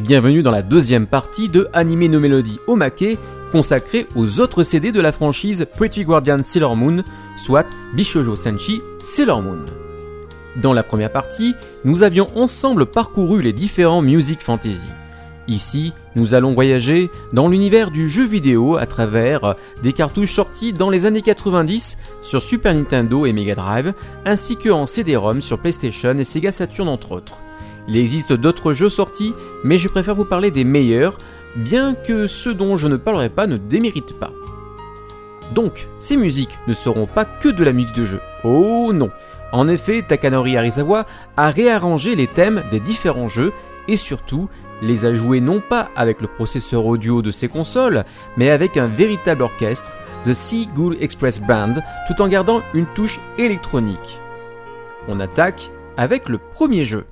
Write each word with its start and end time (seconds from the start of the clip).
Bienvenue 0.00 0.42
dans 0.42 0.50
la 0.50 0.62
deuxième 0.62 1.06
partie 1.06 1.48
de 1.48 1.68
Anime 1.74 2.06
no 2.06 2.18
Melody 2.18 2.58
Omake 2.66 3.18
consacrée 3.52 4.06
aux 4.16 4.40
autres 4.40 4.62
CD 4.62 4.90
de 4.90 5.00
la 5.00 5.12
franchise 5.12 5.66
Pretty 5.76 6.04
Guardian 6.04 6.42
Sailor 6.42 6.76
Moon, 6.76 7.04
soit 7.36 7.66
Bishojo 7.94 8.34
Senshi 8.34 8.80
Sailor 9.04 9.42
Moon. 9.42 9.66
Dans 10.56 10.72
la 10.72 10.82
première 10.82 11.12
partie, 11.12 11.54
nous 11.84 12.02
avions 12.02 12.28
ensemble 12.34 12.86
parcouru 12.86 13.42
les 13.42 13.52
différents 13.52 14.02
Music 14.02 14.40
Fantasy. 14.40 14.90
Ici, 15.46 15.92
nous 16.16 16.34
allons 16.34 16.54
voyager 16.54 17.10
dans 17.32 17.48
l'univers 17.48 17.90
du 17.90 18.08
jeu 18.08 18.24
vidéo 18.24 18.76
à 18.76 18.86
travers 18.86 19.56
des 19.82 19.92
cartouches 19.92 20.32
sorties 20.32 20.72
dans 20.72 20.88
les 20.88 21.04
années 21.04 21.22
90 21.22 21.98
sur 22.22 22.42
Super 22.42 22.74
Nintendo 22.74 23.26
et 23.26 23.32
Mega 23.32 23.54
Drive, 23.54 23.92
ainsi 24.24 24.56
que 24.56 24.70
en 24.70 24.86
CD-ROM 24.86 25.42
sur 25.42 25.58
PlayStation 25.58 26.16
et 26.16 26.24
Sega 26.24 26.50
Saturn 26.50 26.88
entre 26.88 27.12
autres. 27.12 27.36
Il 27.88 27.96
existe 27.96 28.32
d'autres 28.32 28.72
jeux 28.72 28.88
sortis, 28.88 29.34
mais 29.64 29.78
je 29.78 29.88
préfère 29.88 30.14
vous 30.14 30.24
parler 30.24 30.50
des 30.50 30.64
meilleurs, 30.64 31.18
bien 31.56 31.94
que 31.94 32.26
ceux 32.26 32.54
dont 32.54 32.76
je 32.76 32.88
ne 32.88 32.96
parlerai 32.96 33.28
pas 33.28 33.46
ne 33.46 33.56
déméritent 33.56 34.18
pas. 34.18 34.32
Donc, 35.54 35.88
ces 36.00 36.16
musiques 36.16 36.58
ne 36.66 36.72
seront 36.72 37.06
pas 37.06 37.24
que 37.24 37.48
de 37.48 37.64
la 37.64 37.72
musique 37.72 37.94
de 37.94 38.04
jeu. 38.04 38.20
Oh 38.44 38.92
non 38.94 39.10
En 39.52 39.68
effet, 39.68 40.02
Takanori 40.02 40.56
Arizawa 40.56 41.04
a 41.36 41.50
réarrangé 41.50 42.14
les 42.14 42.26
thèmes 42.26 42.62
des 42.70 42.80
différents 42.80 43.28
jeux 43.28 43.52
et 43.88 43.96
surtout 43.96 44.48
les 44.80 45.04
a 45.04 45.14
joués 45.14 45.40
non 45.40 45.60
pas 45.60 45.90
avec 45.94 46.20
le 46.22 46.28
processeur 46.28 46.86
audio 46.86 47.22
de 47.22 47.30
ses 47.30 47.48
consoles, 47.48 48.04
mais 48.36 48.50
avec 48.50 48.76
un 48.76 48.88
véritable 48.88 49.42
orchestre, 49.42 49.96
The 50.24 50.32
Sea 50.32 50.68
Ghoul 50.74 50.96
Express 51.00 51.40
Band, 51.40 51.74
tout 52.08 52.20
en 52.22 52.28
gardant 52.28 52.62
une 52.74 52.86
touche 52.86 53.20
électronique. 53.38 54.20
On 55.08 55.20
attaque 55.20 55.70
avec 55.96 56.28
le 56.28 56.38
premier 56.38 56.84
jeu. 56.84 57.04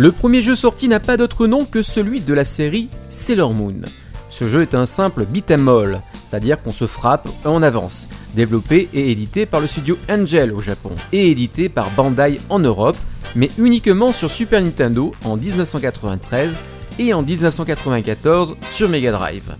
Le 0.00 0.12
premier 0.12 0.42
jeu 0.42 0.54
sorti 0.54 0.86
n'a 0.86 1.00
pas 1.00 1.16
d'autre 1.16 1.48
nom 1.48 1.64
que 1.64 1.82
celui 1.82 2.20
de 2.20 2.32
la 2.32 2.44
série 2.44 2.88
Sailor 3.08 3.52
Moon. 3.52 3.80
Ce 4.28 4.46
jeu 4.46 4.62
est 4.62 4.76
un 4.76 4.86
simple 4.86 5.26
beat'em 5.26 5.68
all, 5.68 6.02
c'est-à-dire 6.24 6.62
qu'on 6.62 6.70
se 6.70 6.86
frappe 6.86 7.28
en 7.44 7.64
avance, 7.64 8.06
développé 8.36 8.88
et 8.94 9.10
édité 9.10 9.44
par 9.44 9.58
le 9.58 9.66
studio 9.66 9.98
Angel 10.08 10.52
au 10.52 10.60
Japon, 10.60 10.92
et 11.12 11.32
édité 11.32 11.68
par 11.68 11.90
Bandai 11.90 12.38
en 12.48 12.60
Europe, 12.60 12.96
mais 13.34 13.50
uniquement 13.58 14.12
sur 14.12 14.30
Super 14.30 14.62
Nintendo 14.62 15.10
en 15.24 15.36
1993 15.36 16.58
et 17.00 17.12
en 17.12 17.22
1994 17.22 18.54
sur 18.70 18.88
Mega 18.88 19.10
Drive. 19.10 19.56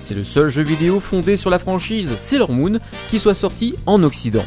C'est 0.00 0.14
le 0.14 0.24
seul 0.24 0.48
jeu 0.48 0.62
vidéo 0.62 1.00
fondé 1.00 1.36
sur 1.36 1.50
la 1.50 1.58
franchise 1.58 2.08
Sailor 2.16 2.50
Moon 2.50 2.78
qui 3.10 3.18
soit 3.18 3.34
sorti 3.34 3.74
en 3.84 4.02
Occident. 4.04 4.46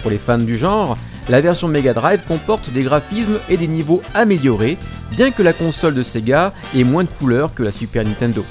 Pour 0.00 0.10
les 0.10 0.16
fans 0.16 0.38
du 0.38 0.56
genre, 0.56 0.96
la 1.30 1.40
version 1.40 1.68
Mega 1.68 1.94
Drive 1.94 2.22
comporte 2.26 2.70
des 2.70 2.82
graphismes 2.82 3.38
et 3.48 3.56
des 3.56 3.68
niveaux 3.68 4.02
améliorés, 4.14 4.76
bien 5.12 5.30
que 5.30 5.44
la 5.44 5.52
console 5.52 5.94
de 5.94 6.02
Sega 6.02 6.52
ait 6.74 6.82
moins 6.82 7.04
de 7.04 7.08
couleurs 7.08 7.54
que 7.54 7.62
la 7.62 7.70
Super 7.70 8.04
Nintendo. 8.04 8.44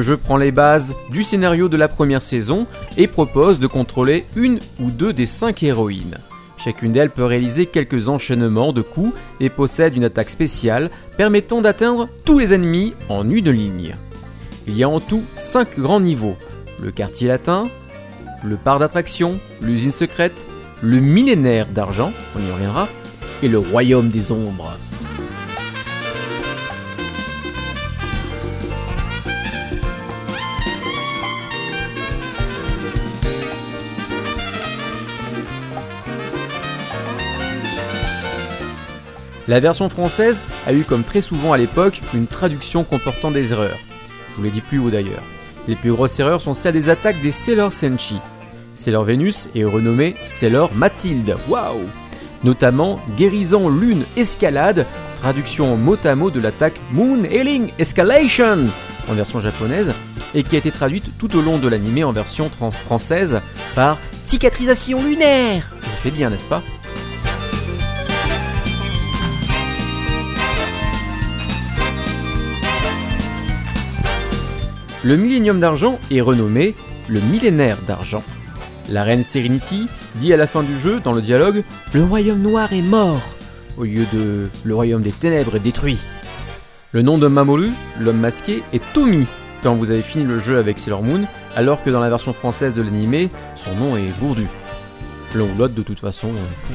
Le 0.00 0.04
jeu 0.06 0.16
prend 0.16 0.38
les 0.38 0.50
bases 0.50 0.94
du 1.10 1.22
scénario 1.22 1.68
de 1.68 1.76
la 1.76 1.86
première 1.86 2.22
saison 2.22 2.66
et 2.96 3.06
propose 3.06 3.58
de 3.60 3.66
contrôler 3.66 4.24
une 4.34 4.58
ou 4.80 4.90
deux 4.90 5.12
des 5.12 5.26
cinq 5.26 5.62
héroïnes. 5.62 6.16
Chacune 6.56 6.92
d'elles 6.92 7.10
peut 7.10 7.26
réaliser 7.26 7.66
quelques 7.66 8.08
enchaînements 8.08 8.72
de 8.72 8.80
coups 8.80 9.12
et 9.40 9.50
possède 9.50 9.94
une 9.94 10.04
attaque 10.04 10.30
spéciale 10.30 10.88
permettant 11.18 11.60
d'atteindre 11.60 12.08
tous 12.24 12.38
les 12.38 12.54
ennemis 12.54 12.94
en 13.10 13.28
une 13.28 13.50
ligne. 13.50 13.94
Il 14.66 14.74
y 14.74 14.84
a 14.84 14.88
en 14.88 15.00
tout 15.00 15.22
5 15.36 15.78
grands 15.78 16.00
niveaux, 16.00 16.36
le 16.82 16.92
quartier 16.92 17.28
latin, 17.28 17.68
le 18.42 18.56
parc 18.56 18.80
d'attractions, 18.80 19.38
l'usine 19.60 19.92
secrète, 19.92 20.46
le 20.80 21.00
millénaire 21.00 21.66
d'argent, 21.66 22.14
on 22.34 22.40
y 22.40 22.50
reviendra, 22.50 22.88
et 23.42 23.48
le 23.48 23.58
royaume 23.58 24.08
des 24.08 24.32
ombres. 24.32 24.72
La 39.50 39.58
version 39.58 39.88
française 39.88 40.44
a 40.64 40.72
eu 40.72 40.84
comme 40.84 41.02
très 41.02 41.20
souvent 41.20 41.52
à 41.52 41.58
l'époque 41.58 42.02
une 42.14 42.28
traduction 42.28 42.84
comportant 42.84 43.32
des 43.32 43.52
erreurs. 43.52 43.80
Je 44.28 44.36
vous 44.36 44.44
l'ai 44.44 44.52
dit 44.52 44.60
plus 44.60 44.78
haut 44.78 44.90
d'ailleurs. 44.90 45.24
Les 45.66 45.74
plus 45.74 45.90
grosses 45.90 46.20
erreurs 46.20 46.40
sont 46.40 46.54
celles 46.54 46.74
des 46.74 46.88
attaques 46.88 47.20
des 47.20 47.32
Sailor 47.32 47.72
Senshi. 47.72 48.20
Sailor 48.76 49.02
Vénus 49.02 49.48
est 49.56 49.64
renommée 49.64 50.14
Sailor 50.24 50.72
Mathilde. 50.72 51.36
Waouh 51.48 51.88
Notamment 52.44 53.00
guérison 53.16 53.68
lune 53.68 54.04
escalade, 54.16 54.86
traduction 55.16 55.76
mot 55.76 55.98
à 56.04 56.14
mot 56.14 56.30
de 56.30 56.38
l'attaque 56.38 56.80
Moon 56.92 57.24
Healing 57.24 57.72
Escalation 57.80 58.68
en 59.08 59.14
version 59.14 59.40
japonaise 59.40 59.92
et 60.32 60.44
qui 60.44 60.54
a 60.54 60.60
été 60.60 60.70
traduite 60.70 61.10
tout 61.18 61.34
au 61.36 61.42
long 61.42 61.58
de 61.58 61.66
l'animé 61.66 62.04
en 62.04 62.12
version 62.12 62.48
française 62.86 63.40
par 63.74 63.98
cicatrisation 64.22 65.02
lunaire. 65.02 65.74
Je 65.82 66.02
fais 66.02 66.12
bien, 66.12 66.30
n'est-ce 66.30 66.44
pas? 66.44 66.62
Le 75.02 75.16
Millennium 75.16 75.60
d'argent 75.60 75.98
est 76.10 76.20
renommé 76.20 76.74
le 77.08 77.20
millénaire 77.20 77.78
d'argent. 77.86 78.22
La 78.88 79.02
reine 79.02 79.22
Serenity 79.22 79.88
dit 80.16 80.32
à 80.34 80.36
la 80.36 80.46
fin 80.46 80.62
du 80.62 80.78
jeu, 80.78 81.00
dans 81.00 81.12
le 81.12 81.22
dialogue, 81.22 81.64
Le 81.94 82.04
royaume 82.04 82.40
noir 82.40 82.72
est 82.74 82.82
mort, 82.82 83.22
au 83.78 83.84
lieu 83.84 84.04
de 84.12 84.48
Le 84.62 84.74
royaume 84.74 85.00
des 85.00 85.12
ténèbres 85.12 85.56
est 85.56 85.60
détruit. 85.60 85.96
Le 86.92 87.00
nom 87.00 87.16
de 87.16 87.28
Mamoru, 87.28 87.70
l'homme 87.98 88.18
masqué, 88.18 88.62
est 88.74 88.82
Tommy 88.92 89.26
quand 89.62 89.74
vous 89.74 89.90
avez 89.90 90.02
fini 90.02 90.24
le 90.24 90.38
jeu 90.38 90.58
avec 90.58 90.78
Sailor 90.78 91.02
Moon, 91.02 91.22
alors 91.56 91.82
que 91.82 91.90
dans 91.90 92.00
la 92.00 92.10
version 92.10 92.32
française 92.32 92.74
de 92.74 92.82
l'animé, 92.82 93.30
son 93.54 93.74
nom 93.74 93.96
est 93.96 94.18
Bourdu. 94.18 94.46
L'un 95.34 95.44
ou 95.44 95.58
l'autre 95.58 95.74
de 95.74 95.82
toute 95.82 95.98
façon. 95.98 96.28
Euh, 96.28 96.74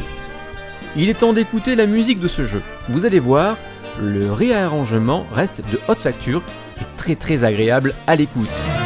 Il 0.96 1.10
est 1.10 1.20
temps 1.20 1.34
d'écouter 1.34 1.76
la 1.76 1.86
musique 1.86 2.20
de 2.20 2.28
ce 2.28 2.44
jeu. 2.44 2.62
Vous 2.90 3.06
allez 3.06 3.20
voir, 3.20 3.58
le 4.02 4.32
réarrangement 4.32 5.26
reste 5.34 5.62
de 5.72 5.80
haute 5.88 6.00
facture 6.02 6.42
et 6.82 6.86
très 6.98 7.16
très 7.16 7.44
agréable 7.44 7.94
à 8.08 8.16
l'écoute. 8.16 8.85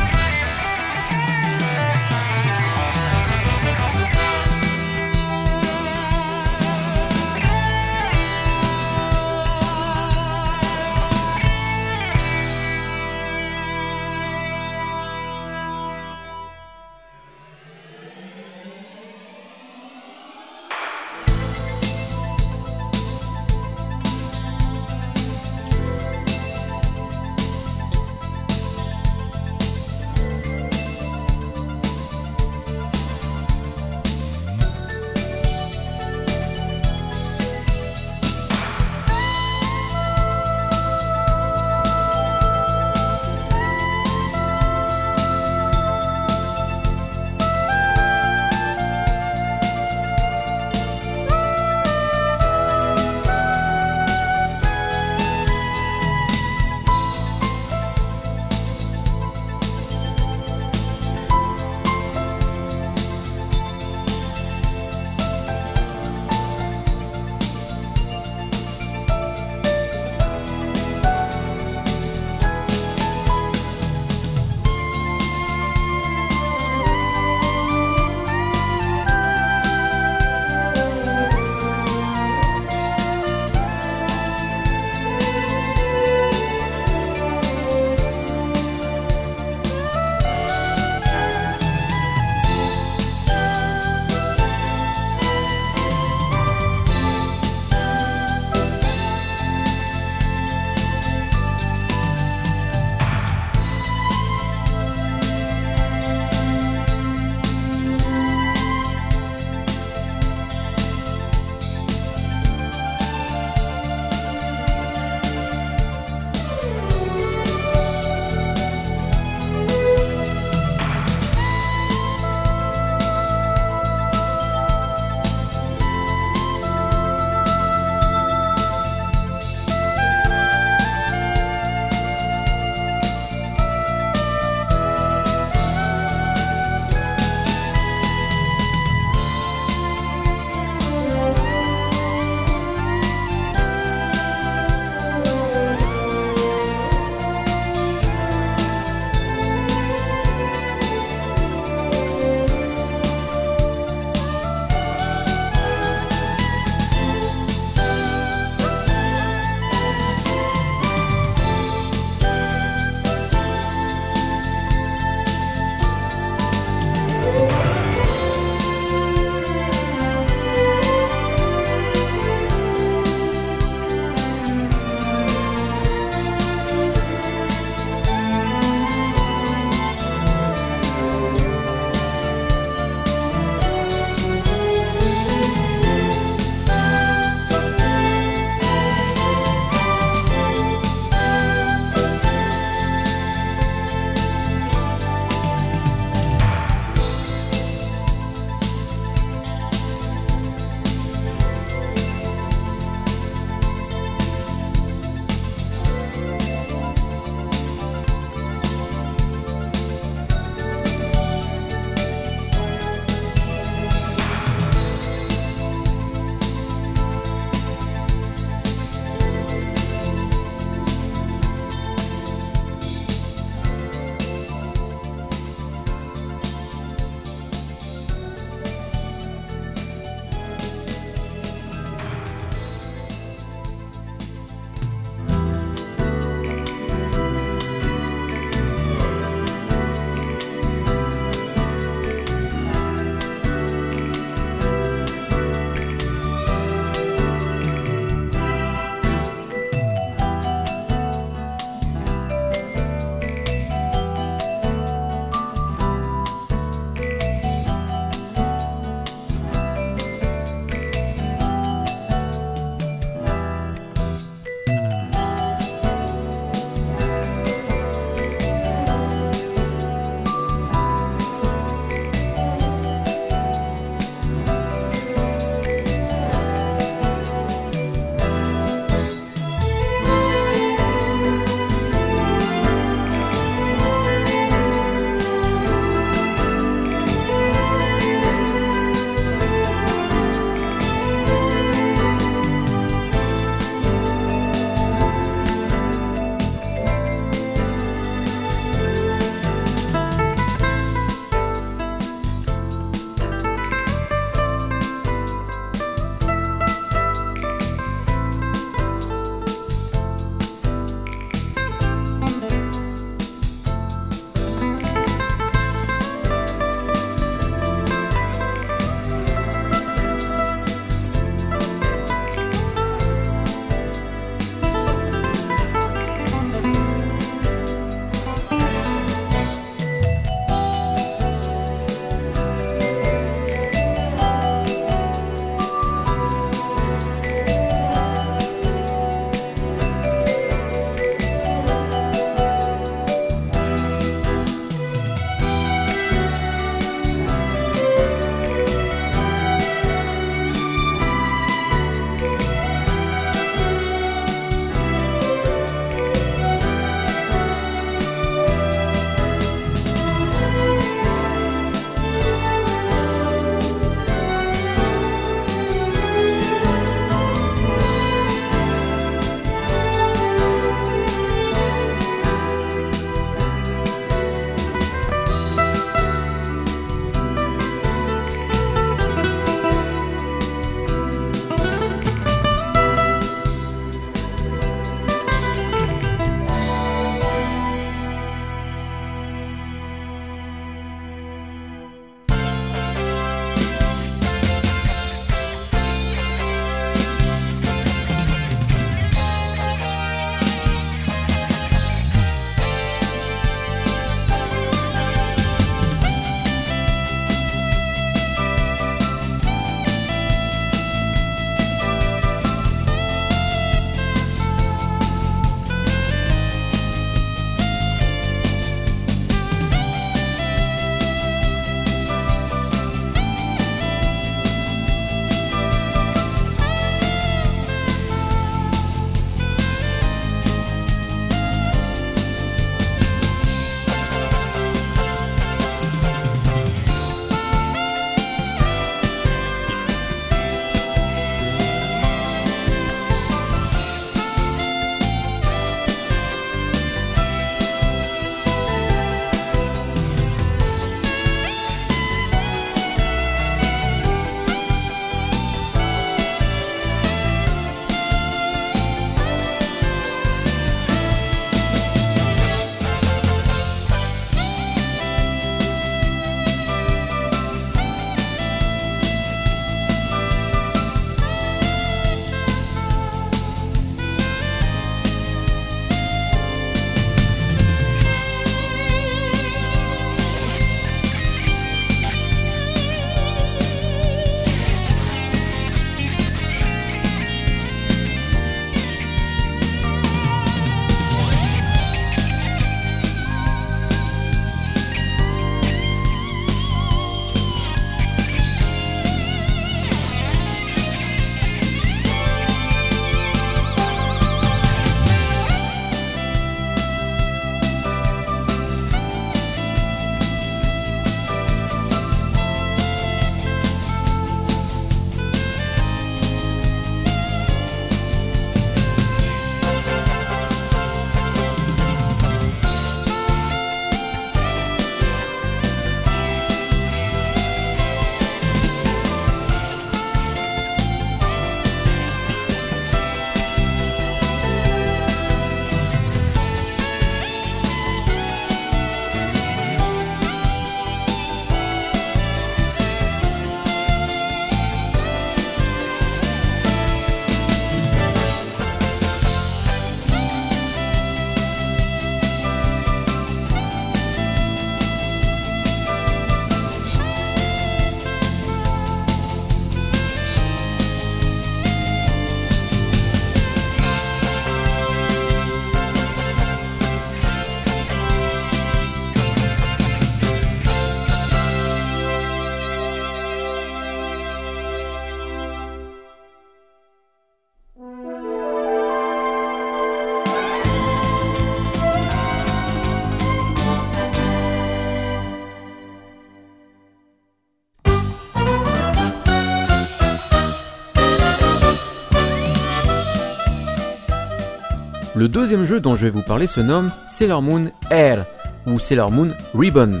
Le 595.28 595.34
deuxième 595.34 595.64
jeu 595.64 595.78
dont 595.78 595.94
je 595.94 596.04
vais 596.04 596.10
vous 596.10 596.22
parler 596.22 596.46
se 596.46 596.58
nomme 596.58 596.90
Sailor 597.04 597.42
Moon 597.42 597.70
Air 597.90 598.24
ou 598.66 598.78
Sailor 598.78 599.12
Moon 599.12 599.34
Ribbon, 599.54 600.00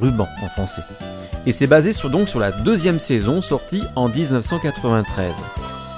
ruban 0.00 0.28
en 0.42 0.48
français. 0.48 0.80
Et 1.44 1.52
c'est 1.52 1.66
basé 1.66 1.92
sur, 1.92 2.08
donc 2.08 2.26
sur 2.26 2.40
la 2.40 2.50
deuxième 2.50 2.98
saison 2.98 3.42
sortie 3.42 3.82
en 3.96 4.08
1993. 4.08 5.42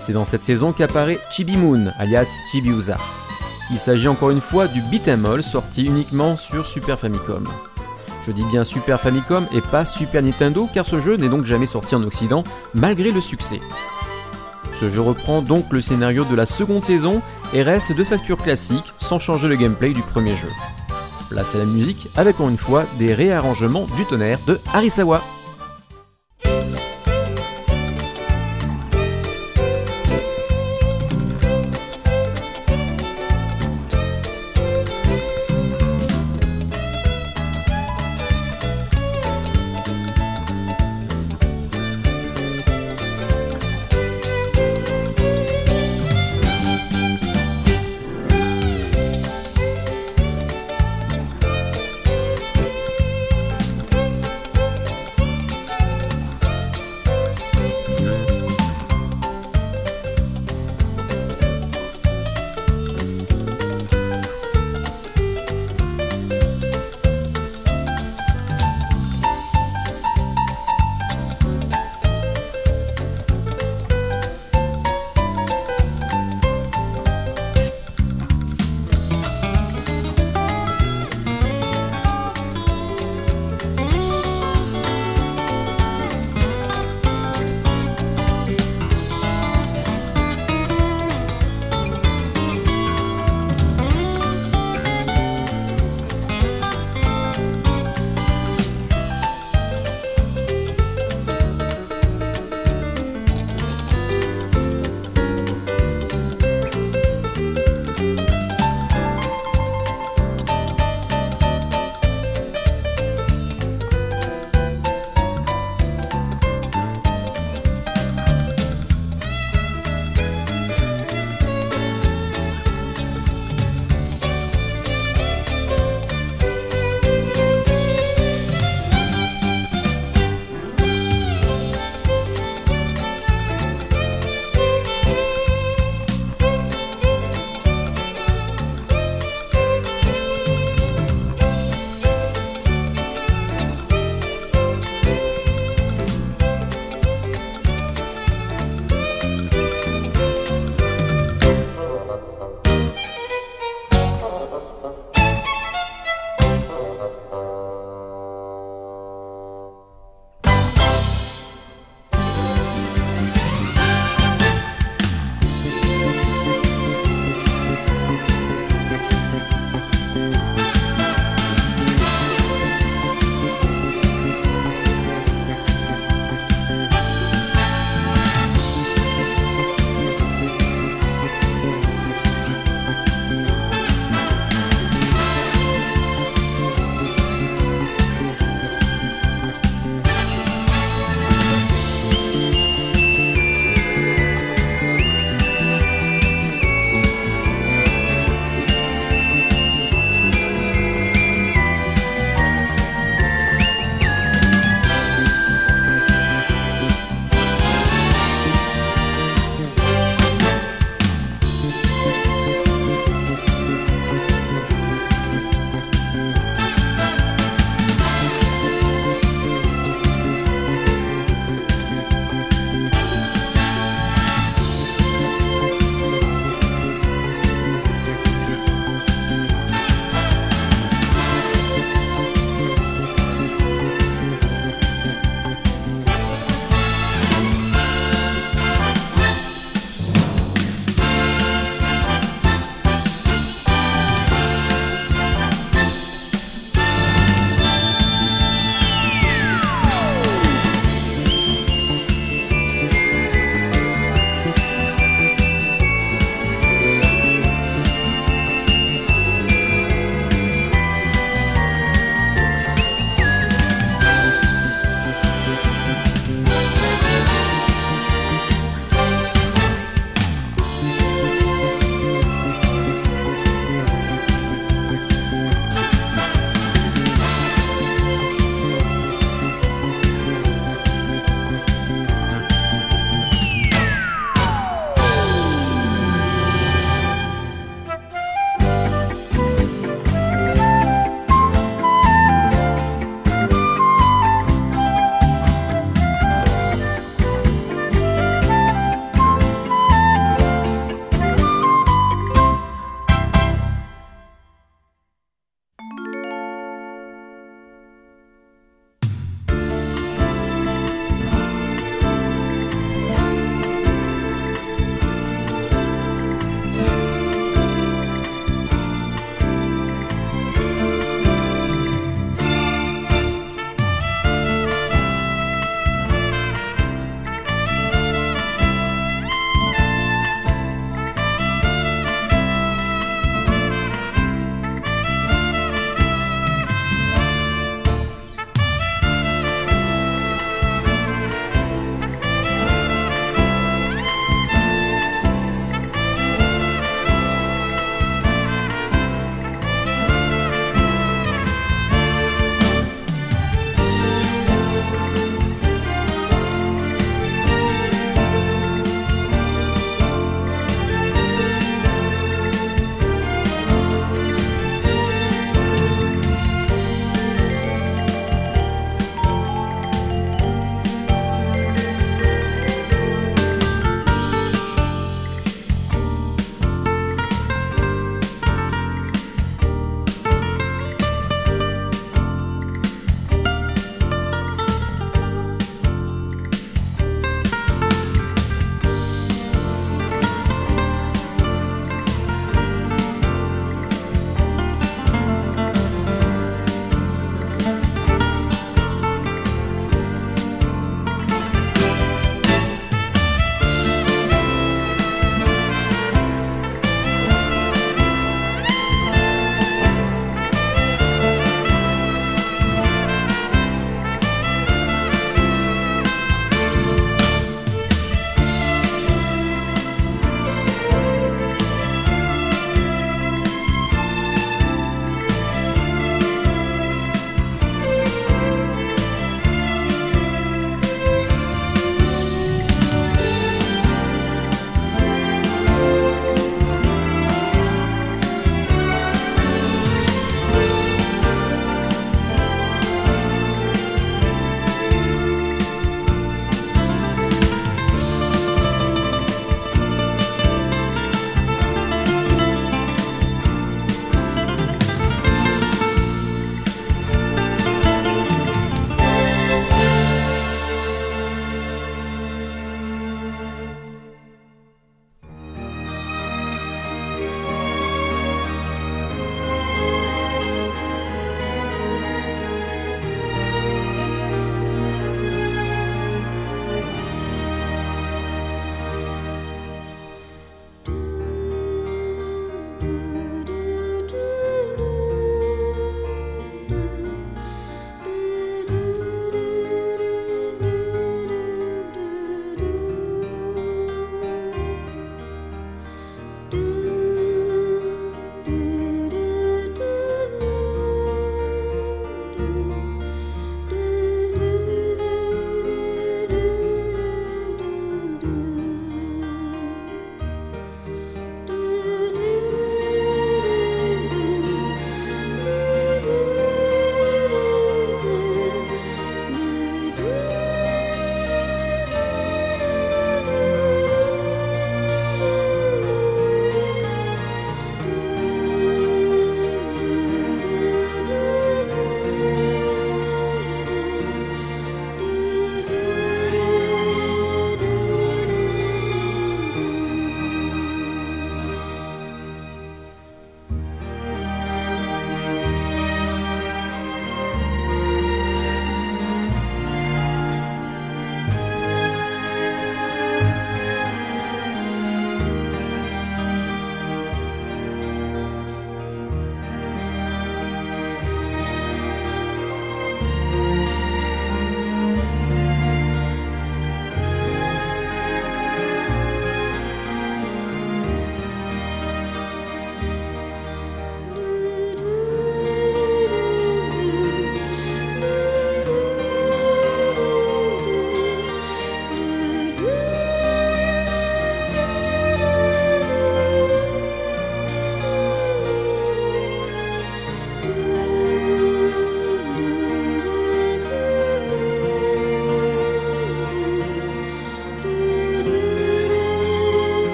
C'est 0.00 0.14
dans 0.14 0.24
cette 0.24 0.42
saison 0.42 0.72
qu'apparaît 0.72 1.20
Chibi 1.30 1.56
Moon, 1.56 1.92
alias 1.96 2.26
Chibiusa. 2.50 2.96
Il 3.70 3.78
s'agit 3.78 4.08
encore 4.08 4.32
une 4.32 4.40
fois 4.40 4.66
du 4.66 4.82
beat'em 4.82 5.24
all 5.26 5.44
sorti 5.44 5.84
uniquement 5.84 6.36
sur 6.36 6.66
Super 6.66 6.98
Famicom. 6.98 7.44
Je 8.26 8.32
dis 8.32 8.44
bien 8.46 8.64
Super 8.64 9.00
Famicom 9.00 9.46
et 9.52 9.60
pas 9.60 9.84
Super 9.84 10.24
Nintendo 10.24 10.68
car 10.74 10.88
ce 10.88 10.98
jeu 10.98 11.14
n'est 11.14 11.28
donc 11.28 11.44
jamais 11.44 11.66
sorti 11.66 11.94
en 11.94 12.02
Occident 12.02 12.42
malgré 12.74 13.12
le 13.12 13.20
succès. 13.20 13.60
Ce 14.84 14.90
jeu 14.90 15.00
reprend 15.00 15.40
donc 15.40 15.72
le 15.72 15.80
scénario 15.80 16.26
de 16.26 16.34
la 16.36 16.44
seconde 16.44 16.82
saison 16.82 17.22
et 17.54 17.62
reste 17.62 17.92
de 17.92 18.04
facture 18.04 18.36
classique 18.36 18.92
sans 18.98 19.18
changer 19.18 19.48
le 19.48 19.56
gameplay 19.56 19.94
du 19.94 20.02
premier 20.02 20.34
jeu. 20.34 20.50
Place 21.30 21.54
à 21.54 21.58
la 21.58 21.64
musique 21.64 22.08
avec 22.16 22.34
encore 22.34 22.50
une 22.50 22.58
fois 22.58 22.84
des 22.98 23.14
réarrangements 23.14 23.86
du 23.96 24.04
tonnerre 24.04 24.40
de 24.46 24.60
Harisawa. 24.74 25.22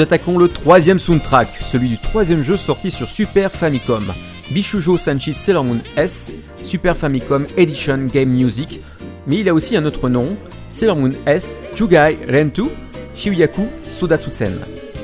Nous 0.00 0.04
attaquons 0.04 0.38
le 0.38 0.48
troisième 0.48 0.98
soundtrack, 0.98 1.60
celui 1.62 1.90
du 1.90 1.98
troisième 1.98 2.42
jeu 2.42 2.56
sorti 2.56 2.90
sur 2.90 3.06
Super 3.06 3.52
Famicom, 3.52 4.02
Bishujo 4.50 4.96
Sanchi 4.96 5.34
Sailor 5.34 5.62
Moon 5.62 5.76
S, 5.94 6.32
Super 6.62 6.96
Famicom 6.96 7.46
Edition 7.58 8.06
Game 8.10 8.30
Music, 8.30 8.80
mais 9.26 9.40
il 9.40 9.48
a 9.50 9.52
aussi 9.52 9.76
un 9.76 9.84
autre 9.84 10.08
nom, 10.08 10.38
Sailor 10.70 10.96
Moon 10.96 11.10
S 11.26 11.54
Jugai 11.76 12.16
Rentu 12.32 12.70
Shiuyaku 13.14 13.68
Sodatsusen. 13.84 14.54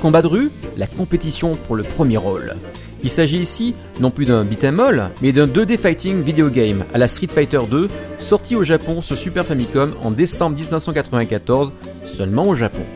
Combat 0.00 0.22
de 0.22 0.28
rue, 0.28 0.50
la 0.78 0.86
compétition 0.86 1.56
pour 1.66 1.76
le 1.76 1.82
premier 1.82 2.16
rôle. 2.16 2.56
Il 3.02 3.10
s'agit 3.10 3.40
ici 3.40 3.74
non 4.00 4.10
plus 4.10 4.24
d'un 4.24 4.44
beat'em 4.44 4.80
all, 4.80 5.10
mais 5.20 5.32
d'un 5.32 5.46
2D 5.46 5.76
fighting 5.76 6.22
video 6.22 6.48
game 6.48 6.86
à 6.94 6.96
la 6.96 7.06
Street 7.06 7.28
Fighter 7.30 7.60
2, 7.70 7.90
sorti 8.18 8.56
au 8.56 8.64
Japon 8.64 9.02
sur 9.02 9.18
Super 9.18 9.44
Famicom 9.44 9.92
en 10.02 10.10
décembre 10.10 10.56
1994, 10.56 11.74
seulement 12.06 12.48
au 12.48 12.54
Japon. 12.54 12.86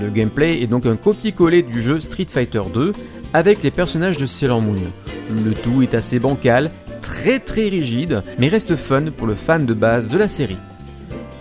Le 0.00 0.08
gameplay 0.08 0.62
est 0.62 0.66
donc 0.66 0.86
un 0.86 0.96
copier-coller 0.96 1.62
du 1.62 1.82
jeu 1.82 2.00
Street 2.00 2.26
Fighter 2.28 2.62
2 2.72 2.92
avec 3.34 3.62
les 3.62 3.70
personnages 3.70 4.16
de 4.16 4.26
Sailor 4.26 4.60
Moon. 4.60 4.76
Le 5.44 5.52
tout 5.52 5.82
est 5.82 5.94
assez 5.94 6.18
bancal, 6.18 6.70
très 7.02 7.38
très 7.38 7.68
rigide, 7.68 8.22
mais 8.38 8.48
reste 8.48 8.76
fun 8.76 9.04
pour 9.16 9.26
le 9.26 9.34
fan 9.34 9.66
de 9.66 9.74
base 9.74 10.08
de 10.08 10.18
la 10.18 10.28
série. 10.28 10.58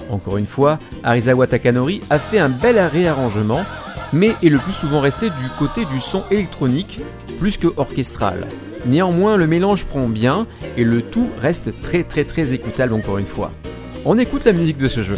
Encore 0.09 0.37
une 0.37 0.45
fois, 0.45 0.79
Arizawa 1.03 1.47
Takanori 1.47 2.01
a 2.09 2.19
fait 2.19 2.39
un 2.39 2.49
bel 2.49 2.77
réarrangement, 2.77 3.63
mais 4.11 4.35
est 4.43 4.49
le 4.49 4.57
plus 4.57 4.73
souvent 4.73 4.99
resté 4.99 5.27
du 5.27 5.49
côté 5.57 5.85
du 5.85 5.99
son 5.99 6.23
électronique 6.29 6.99
plus 7.39 7.57
que 7.57 7.67
orchestral. 7.77 8.47
Néanmoins, 8.85 9.37
le 9.37 9.47
mélange 9.47 9.85
prend 9.85 10.07
bien 10.07 10.47
et 10.75 10.83
le 10.83 11.01
tout 11.01 11.29
reste 11.41 11.81
très 11.81 12.03
très 12.03 12.25
très 12.25 12.53
écoutable 12.53 12.93
encore 12.93 13.17
une 13.17 13.25
fois. 13.25 13.51
On 14.03 14.17
écoute 14.17 14.43
la 14.45 14.53
musique 14.53 14.77
de 14.77 14.87
ce 14.87 15.03
jeu. 15.03 15.15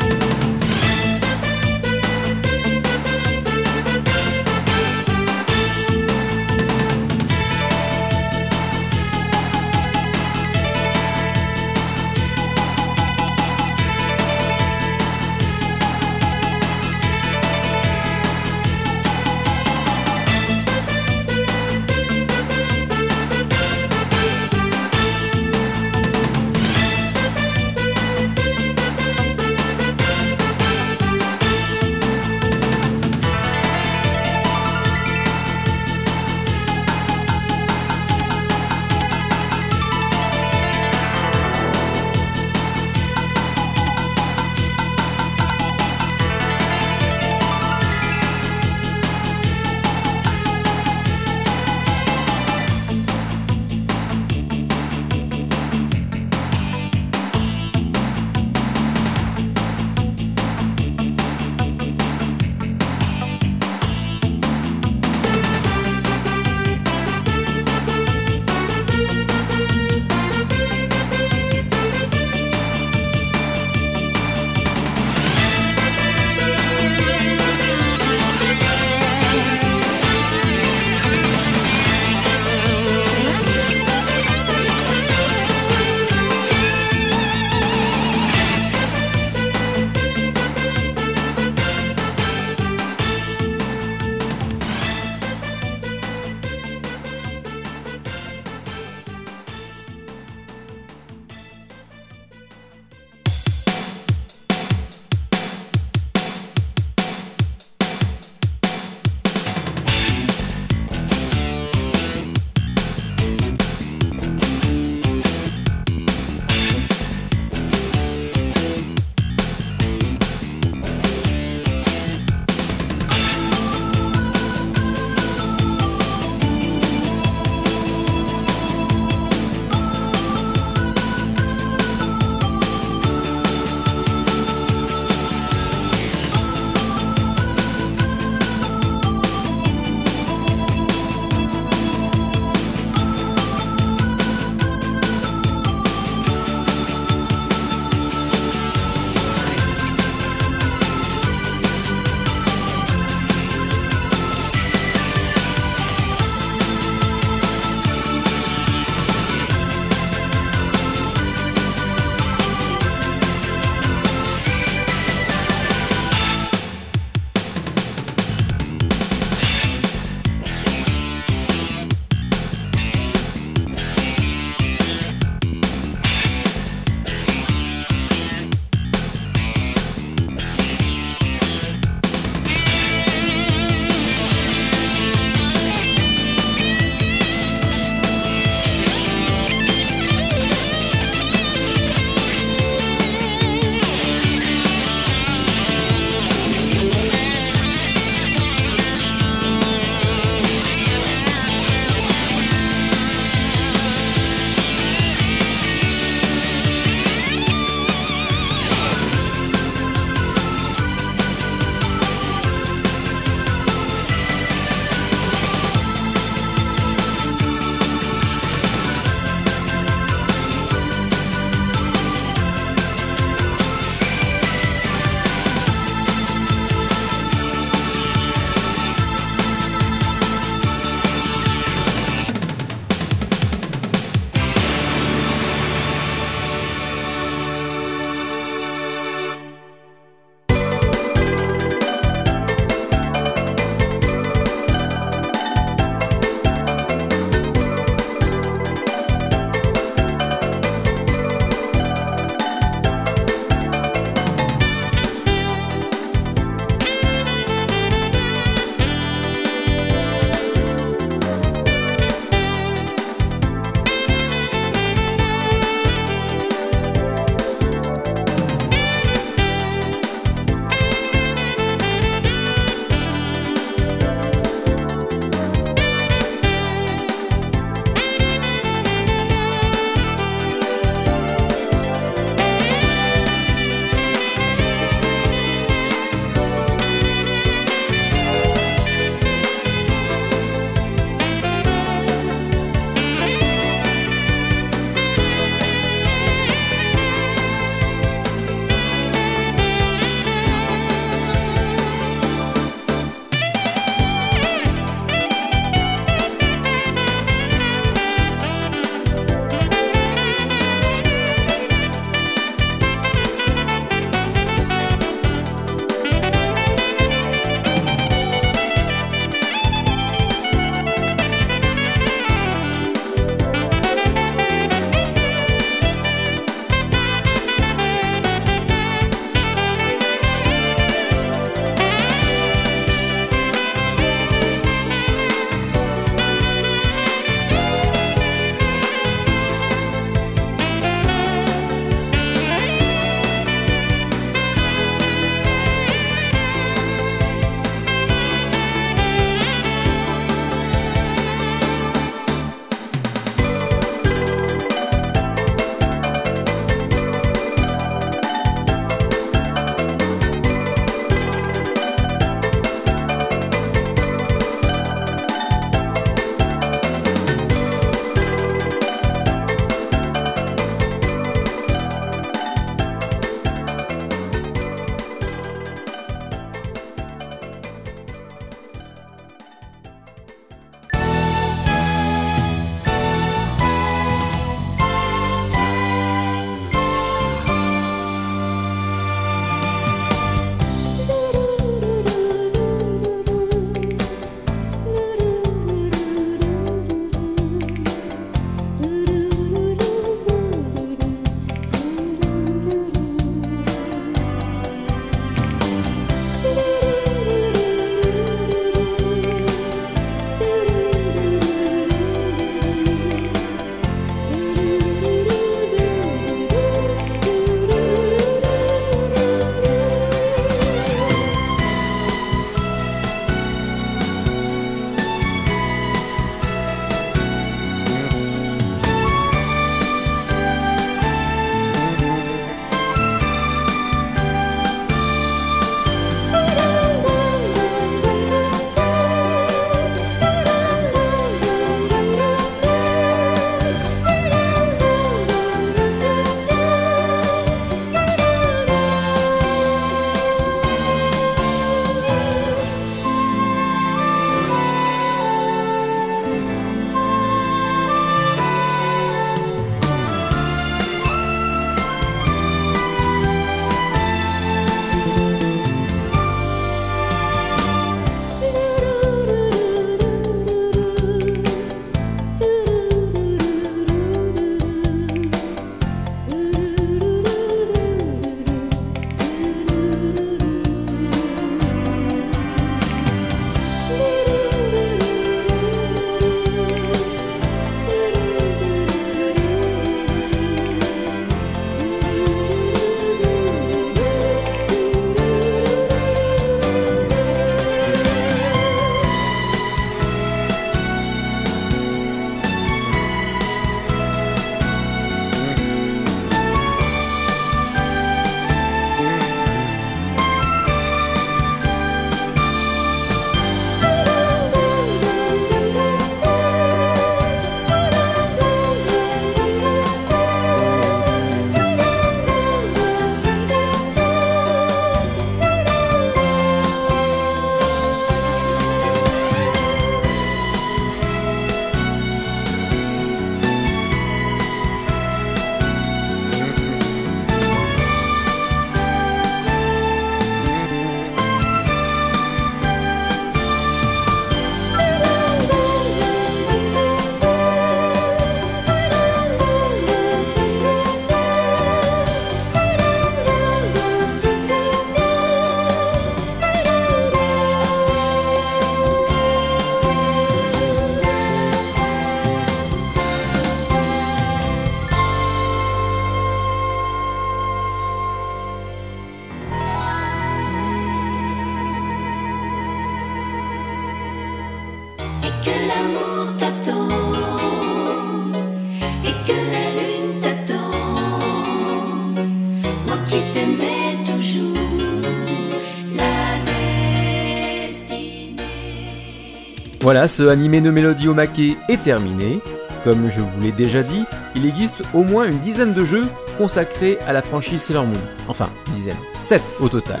Voilà, 589.94 590.08
ce 590.08 590.24
animé 590.24 590.60
no 590.60 590.72
Melody 590.72 591.06
Omake 591.06 591.56
est 591.68 591.80
terminé. 591.80 592.40
Comme 592.82 593.08
je 593.08 593.20
vous 593.20 593.40
l'ai 593.40 593.52
déjà 593.52 593.84
dit, 593.84 594.02
il 594.34 594.44
existe 594.44 594.82
au 594.92 595.04
moins 595.04 595.24
une 595.24 595.38
dizaine 595.38 595.72
de 595.72 595.84
jeux 595.84 596.08
consacrés 596.36 596.98
à 597.06 597.12
la 597.12 597.22
franchise 597.22 597.62
Sailor 597.62 597.86
Moon. 597.86 598.00
Enfin, 598.26 598.50
dizaine, 598.74 598.96
7 599.20 599.40
au 599.60 599.68
total. 599.68 600.00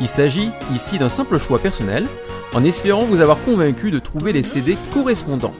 Il 0.00 0.06
s'agit 0.06 0.50
ici 0.72 0.96
d'un 1.00 1.08
simple 1.08 1.38
choix 1.38 1.58
personnel, 1.58 2.06
en 2.54 2.62
espérant 2.62 3.04
vous 3.04 3.20
avoir 3.20 3.42
convaincu 3.42 3.90
de 3.90 3.98
trouver 3.98 4.32
les 4.32 4.44
CD 4.44 4.76
correspondants. 4.94 5.54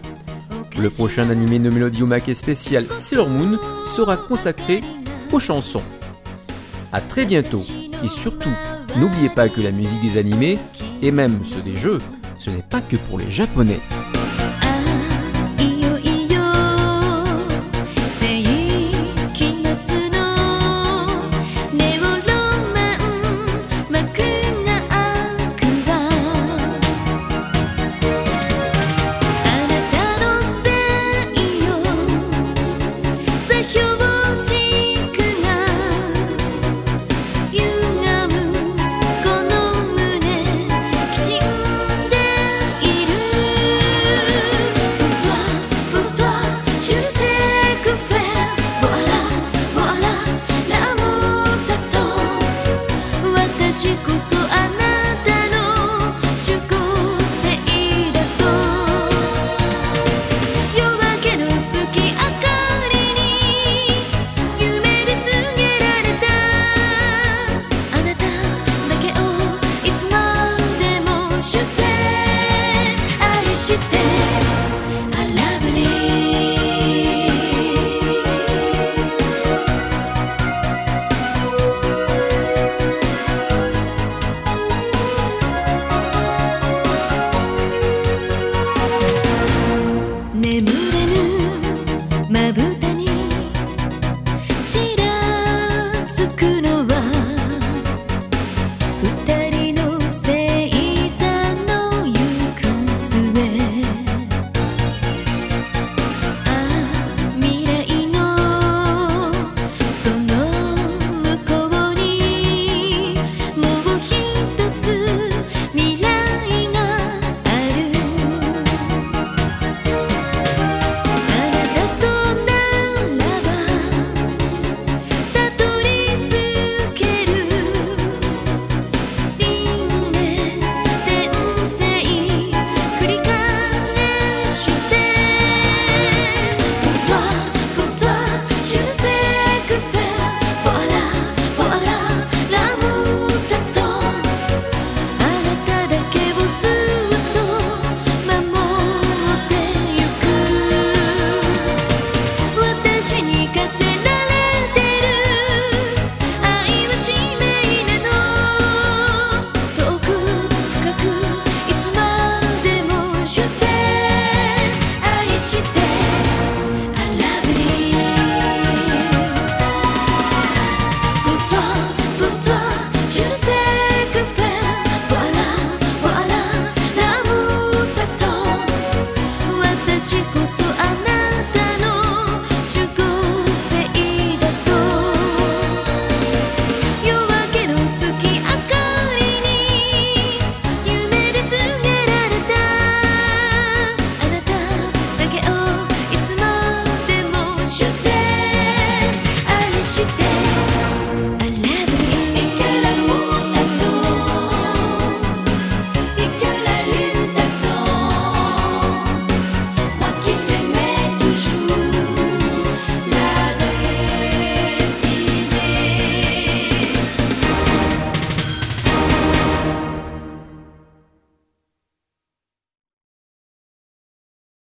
Le 0.80 0.88
prochain 0.88 1.28
animé 1.28 1.58
no 1.58 1.72
Melody 1.72 2.04
Omake 2.04 2.36
spécial 2.36 2.86
Sailor 2.94 3.28
Moon 3.28 3.58
sera 3.84 4.16
consacré 4.16 4.80
aux 5.32 5.40
chansons. 5.40 5.82
A 6.92 7.00
très 7.00 7.24
bientôt, 7.24 7.64
et 8.04 8.08
surtout, 8.10 8.56
n'oubliez 8.96 9.28
pas 9.28 9.48
que 9.48 9.60
la 9.60 9.72
musique 9.72 10.02
des 10.02 10.18
animés, 10.18 10.56
et 11.02 11.10
même 11.10 11.40
ceux 11.44 11.62
des 11.62 11.76
jeux, 11.76 11.98
ce 12.38 12.50
n'est 12.50 12.62
pas 12.62 12.80
que 12.80 12.96
pour 12.96 13.18
les 13.18 13.30
japonais. 13.30 13.80